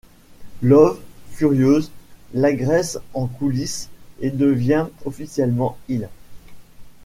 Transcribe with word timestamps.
Love, 0.63 0.99
furieuse, 1.29 1.91
l'agresse 2.33 2.97
en 3.13 3.27
coulisses 3.27 3.87
et 4.19 4.31
devient 4.31 4.87
officiellement 5.05 5.77
heel. 5.89 6.09